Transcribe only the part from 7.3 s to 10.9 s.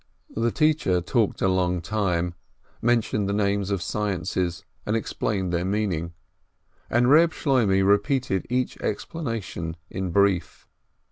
Shloimeh repeated each explanation in brief.